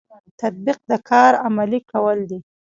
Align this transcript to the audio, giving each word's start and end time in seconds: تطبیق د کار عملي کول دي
تطبیق 0.39 0.79
د 0.89 0.93
کار 1.09 1.31
عملي 1.45 1.79
کول 1.91 2.19
دي 2.29 2.39